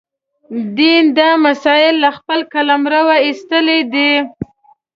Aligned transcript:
دین 0.77 1.03
دا 1.17 1.29
مسأله 1.45 1.99
له 2.03 2.09
خپل 2.17 2.39
قلمروه 2.53 3.15
ایستلې 3.25 3.79
ده. 3.93 4.11